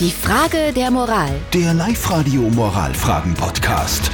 Die 0.00 0.10
Frage 0.10 0.72
der 0.74 0.90
Moral. 0.90 1.30
Der 1.52 1.72
Live-Radio 1.72 2.42
Moralfragen-Podcast. 2.50 4.10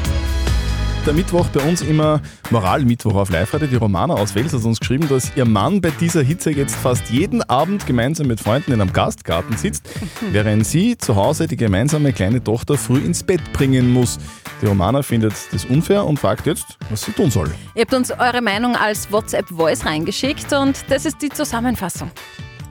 Der 1.07 1.15
Mittwoch 1.15 1.49
bei 1.49 1.67
uns 1.67 1.81
immer 1.81 2.21
Moralmittwoch 2.51 3.15
auf 3.15 3.31
Live-Radio. 3.31 3.67
Die 3.67 3.77
Romana 3.77 4.13
aus 4.13 4.35
Wels 4.35 4.53
hat 4.53 4.63
uns 4.63 4.79
geschrieben, 4.79 5.09
dass 5.09 5.35
ihr 5.37 5.47
Mann 5.47 5.81
bei 5.81 5.89
dieser 5.89 6.21
Hitze 6.21 6.51
jetzt 6.51 6.77
fast 6.77 7.09
jeden 7.09 7.43
Abend 7.45 7.87
gemeinsam 7.87 8.27
mit 8.27 8.41
Freunden 8.41 8.73
in 8.73 8.83
einem 8.83 8.93
Gastgarten 8.93 9.57
sitzt, 9.57 9.89
während 10.33 10.67
sie 10.67 10.99
zu 10.99 11.17
Hause 11.17 11.47
die 11.47 11.57
gemeinsame 11.57 12.13
kleine 12.13 12.45
Tochter 12.45 12.77
früh 12.77 12.99
ins 12.99 13.23
Bett 13.23 13.41
bringen 13.55 13.91
muss. 13.91 14.19
Die 14.61 14.67
Romana 14.67 15.01
findet 15.01 15.33
das 15.51 15.65
unfair 15.65 16.05
und 16.05 16.19
fragt 16.19 16.45
jetzt, 16.45 16.77
was 16.91 17.07
sie 17.07 17.13
tun 17.13 17.31
soll. 17.31 17.51
Ihr 17.75 17.81
habt 17.81 17.95
uns 17.95 18.11
eure 18.11 18.43
Meinung 18.43 18.77
als 18.77 19.11
WhatsApp-Voice 19.11 19.87
reingeschickt 19.87 20.53
und 20.53 20.85
das 20.91 21.07
ist 21.07 21.23
die 21.23 21.31
Zusammenfassung. 21.31 22.11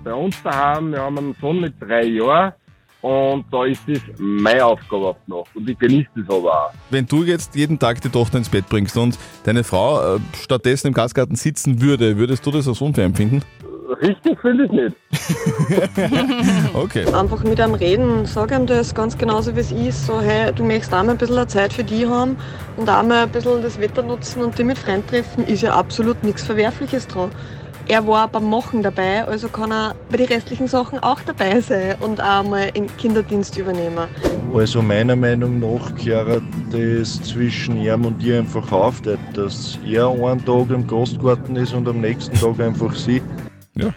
bei 0.04 0.14
uns 0.14 0.36
daheim, 0.44 0.92
wir 0.92 1.02
haben 1.02 1.18
einen 1.18 1.36
Sohn 1.42 1.60
mit 1.60 1.74
drei 1.82 2.04
Jahren 2.04 2.54
und 3.02 3.46
da 3.52 3.66
ist 3.66 3.82
das 3.88 4.00
meine 4.18 4.66
Aufgabe 4.66 5.08
auf 5.08 5.18
die 5.26 5.32
Nacht 5.32 5.56
und 5.56 5.70
ich 5.70 5.80
genieße 5.80 6.10
das 6.16 6.36
aber 6.36 6.52
auch. 6.52 6.74
Wenn 6.90 7.06
du 7.06 7.24
jetzt 7.24 7.56
jeden 7.56 7.80
Tag 7.80 8.02
die 8.02 8.10
Tochter 8.10 8.38
ins 8.38 8.50
Bett 8.50 8.68
bringst 8.68 8.98
und 8.98 9.18
deine 9.44 9.64
Frau 9.64 10.16
äh, 10.16 10.20
stattdessen 10.42 10.88
im 10.88 10.94
Gastgarten 10.94 11.36
sitzen 11.36 11.82
würde, 11.82 12.18
würdest 12.18 12.46
du 12.46 12.52
das 12.52 12.68
als 12.68 12.82
unfair 12.82 13.06
empfinden? 13.06 13.44
Richtig 14.02 14.40
finde 14.40 14.66
ich 14.66 14.72
nicht. 14.72 14.96
Okay. 16.74 17.06
einfach 17.14 17.44
mit 17.44 17.60
einem 17.60 17.74
reden, 17.74 18.26
sag 18.26 18.52
ihm 18.52 18.68
das 18.68 18.94
ganz 18.94 19.18
genauso 19.18 19.56
wie 19.56 19.62
es 19.62 19.72
ist. 19.72 20.06
So, 20.06 20.22
hey, 20.22 20.54
du 20.54 20.64
möchtest 20.64 20.94
auch 20.94 21.04
mal 21.04 21.12
ein 21.12 21.18
bisschen 21.18 21.48
Zeit 21.50 21.74
für 21.74 21.84
die 21.84 22.06
haben 22.06 22.38
und 22.78 22.90
auch 22.90 23.04
mal 23.04 23.24
ein 23.24 23.30
bisschen 23.30 23.62
das 23.62 23.80
Wetter 23.80 24.04
nutzen 24.04 24.44
und 24.44 24.58
die 24.58 24.64
mit 24.64 24.78
Freunden 24.78 25.08
treffen, 25.08 25.46
ist 25.46 25.64
ja 25.64 25.74
absolut 25.74 26.24
nichts 26.24 26.44
Verwerfliches 26.44 27.08
dran. 27.08 27.32
Er 27.90 28.06
war 28.06 28.28
beim 28.28 28.48
Machen 28.48 28.84
dabei, 28.84 29.26
also 29.26 29.50
kann 29.50 29.72
er 29.72 29.96
bei 30.12 30.18
den 30.18 30.28
restlichen 30.28 30.68
Sachen 30.68 31.00
auch 31.00 31.22
dabei 31.22 31.60
sein 31.60 31.96
und 32.00 32.22
auch 32.22 32.44
mal 32.44 32.70
in 32.76 32.86
Kinderdienst 32.98 33.58
übernehmen. 33.58 34.08
Also 34.54 34.84
meiner 34.84 35.16
Meinung 35.16 35.60
nach 35.60 35.96
gehört 35.96 36.44
das 36.72 37.20
zwischen 37.24 37.82
ihm 37.82 38.06
und 38.06 38.22
ihr 38.22 38.38
einfach 38.38 38.72
auf, 38.72 39.02
dass 39.34 39.80
er 39.84 40.08
einen 40.08 40.46
Tag 40.46 40.70
im 40.70 40.86
Gastgarten 40.86 41.56
ist 41.56 41.74
und 41.74 41.88
am 41.88 42.00
nächsten 42.00 42.38
Tag 42.38 42.60
einfach 42.60 42.94
sie. 42.94 43.24
Ja. 43.74 43.92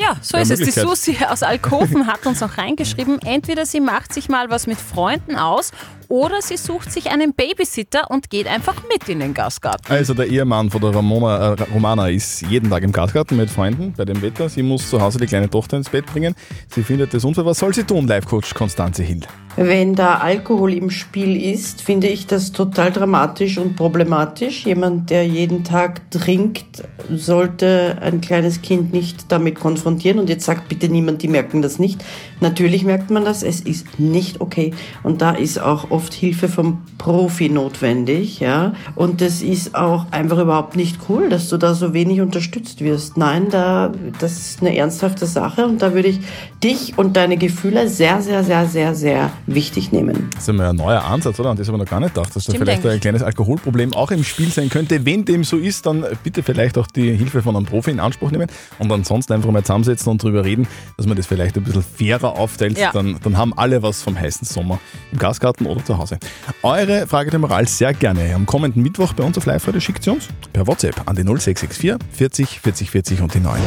Ja, 0.00 0.16
so 0.22 0.38
Ja, 0.38 0.42
ist 0.42 0.50
es. 0.50 0.60
Die. 0.60 0.70
Susi 0.70 1.18
aus 1.28 1.42
Alkoven 1.42 2.06
hat 2.06 2.26
uns 2.26 2.42
auch 2.42 2.56
reingeschrieben, 2.56 3.20
entweder 3.24 3.66
sie 3.66 3.80
macht 3.80 4.14
sich 4.14 4.30
mal 4.30 4.48
was 4.48 4.66
mit 4.66 4.78
Freunden 4.78 5.36
aus 5.36 5.70
oder 6.08 6.42
sie 6.42 6.56
sucht 6.56 6.92
sich 6.92 7.10
einen 7.10 7.34
Babysitter 7.34 8.10
und 8.10 8.30
geht 8.30 8.46
einfach 8.46 8.82
mit 8.92 9.08
in 9.08 9.20
den 9.20 9.34
Gastgarten. 9.34 9.90
Also 9.90 10.14
der 10.14 10.26
Ehemann 10.26 10.70
von 10.70 10.80
der 10.80 10.94
Ramona, 10.94 11.54
äh, 11.54 11.62
Romana 11.72 12.08
ist 12.08 12.42
jeden 12.42 12.70
Tag 12.70 12.82
im 12.82 12.92
Gastgarten 12.92 13.36
mit 13.36 13.50
Freunden 13.50 13.94
bei 13.96 14.04
dem 14.04 14.20
Wetter. 14.22 14.48
Sie 14.48 14.62
muss 14.62 14.88
zu 14.88 15.00
Hause 15.00 15.18
die 15.18 15.26
kleine 15.26 15.50
Tochter 15.50 15.76
ins 15.76 15.88
Bett 15.88 16.06
bringen. 16.06 16.34
Sie 16.68 16.82
findet 16.82 17.14
das 17.14 17.24
unfair. 17.24 17.46
Was 17.46 17.58
soll 17.58 17.74
sie 17.74 17.84
tun, 17.84 18.06
Live-Coach 18.06 18.54
Konstanze 18.54 19.02
Hill? 19.02 19.20
Wenn 19.56 19.94
da 19.94 20.18
Alkohol 20.18 20.74
im 20.74 20.90
Spiel 20.90 21.40
ist, 21.40 21.80
finde 21.80 22.08
ich 22.08 22.26
das 22.26 22.50
total 22.50 22.90
dramatisch 22.90 23.56
und 23.58 23.76
problematisch. 23.76 24.66
Jemand, 24.66 25.10
der 25.10 25.24
jeden 25.28 25.62
Tag 25.62 26.10
trinkt, 26.10 26.82
sollte 27.08 27.98
ein 28.00 28.20
kleines 28.20 28.62
Kind 28.62 28.92
nicht 28.92 29.30
damit 29.30 29.60
konfrontieren. 29.60 30.18
Und 30.18 30.28
jetzt 30.28 30.44
sagt 30.44 30.68
bitte 30.68 30.88
niemand, 30.88 31.22
die 31.22 31.28
merken 31.28 31.62
das 31.62 31.78
nicht. 31.78 32.04
Natürlich 32.40 32.82
merkt 32.84 33.12
man 33.12 33.24
das, 33.24 33.44
es 33.44 33.60
ist 33.60 34.00
nicht 34.00 34.40
okay. 34.40 34.74
Und 35.04 35.22
da 35.22 35.30
ist 35.30 35.60
auch 35.60 35.92
oft 35.94 36.12
Hilfe 36.12 36.48
vom 36.48 36.82
Profi 36.98 37.48
notwendig, 37.48 38.40
ja. 38.40 38.74
Und 38.96 39.20
das 39.20 39.42
ist 39.42 39.76
auch 39.76 40.06
einfach 40.10 40.38
überhaupt 40.38 40.74
nicht 40.74 40.98
cool, 41.08 41.28
dass 41.28 41.48
du 41.48 41.56
da 41.56 41.74
so 41.74 41.94
wenig 41.94 42.20
unterstützt 42.20 42.80
wirst. 42.80 43.16
Nein, 43.16 43.46
da, 43.50 43.92
das 44.18 44.32
ist 44.32 44.60
eine 44.60 44.76
ernsthafte 44.76 45.26
Sache 45.26 45.66
und 45.66 45.82
da 45.82 45.94
würde 45.94 46.08
ich 46.08 46.20
dich 46.62 46.98
und 46.98 47.16
deine 47.16 47.36
Gefühle 47.36 47.88
sehr, 47.88 48.22
sehr, 48.22 48.42
sehr, 48.42 48.66
sehr, 48.66 48.94
sehr 48.94 49.30
wichtig 49.46 49.92
nehmen. 49.92 50.30
Das 50.34 50.42
ist 50.42 50.48
einmal 50.48 50.70
ein 50.70 50.76
neuer 50.76 51.04
Ansatz, 51.04 51.38
oder? 51.38 51.50
An 51.50 51.56
das 51.56 51.68
habe 51.68 51.76
ich 51.78 51.84
noch 51.84 51.90
gar 51.90 52.00
nicht 52.00 52.14
gedacht, 52.14 52.34
dass 52.34 52.44
da 52.44 52.52
Stimmt 52.52 52.64
vielleicht 52.64 52.84
ein 52.86 53.00
kleines 53.00 53.22
Alkoholproblem 53.22 53.92
auch 53.94 54.10
im 54.10 54.24
Spiel 54.24 54.48
sein 54.48 54.68
könnte. 54.68 55.06
Wenn 55.06 55.24
dem 55.24 55.44
so 55.44 55.58
ist, 55.58 55.86
dann 55.86 56.04
bitte 56.24 56.42
vielleicht 56.42 56.76
auch 56.76 56.88
die 56.88 57.12
Hilfe 57.12 57.42
von 57.42 57.54
einem 57.54 57.66
Profi 57.66 57.92
in 57.92 58.00
Anspruch 58.00 58.32
nehmen 58.32 58.48
und 58.80 58.90
ansonsten 58.90 59.32
einfach 59.32 59.50
mal 59.50 59.62
zusammensetzen 59.62 60.10
und 60.10 60.22
drüber 60.22 60.44
reden, 60.44 60.66
dass 60.96 61.06
man 61.06 61.16
das 61.16 61.26
vielleicht 61.26 61.56
ein 61.56 61.62
bisschen 61.62 61.84
fairer 61.84 62.36
aufteilt. 62.36 62.78
Ja. 62.78 62.90
Dann, 62.92 63.16
dann 63.22 63.36
haben 63.36 63.56
alle 63.56 63.82
was 63.82 64.02
vom 64.02 64.18
heißen 64.18 64.44
Sommer 64.46 64.80
im 65.12 65.18
Gastgarten 65.18 65.66
oder 65.66 65.83
zu 65.84 65.98
Hause. 65.98 66.18
Eure 66.62 67.06
Frage 67.06 67.30
der 67.30 67.40
Moral 67.40 67.68
sehr 67.68 67.92
gerne 67.94 68.34
am 68.34 68.46
kommenden 68.46 68.82
Mittwoch 68.82 69.12
bei 69.12 69.24
uns 69.24 69.38
auf 69.38 69.46
Live-Radio 69.46 69.80
schickt 69.80 70.02
sie 70.02 70.10
uns 70.10 70.28
per 70.52 70.66
WhatsApp 70.66 71.02
an 71.06 71.16
die 71.16 71.22
0664 71.22 71.96
40 72.12 72.60
40 72.60 72.90
40 72.90 73.20
und 73.20 73.34
die 73.34 73.40
9. 73.40 73.60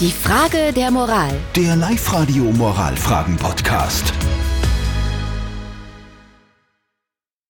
Die 0.00 0.10
Frage 0.10 0.72
der 0.74 0.90
Moral. 0.90 1.32
Der 1.56 1.76
Live-Radio 1.76 2.44
Moralfragen-Podcast. 2.44 4.12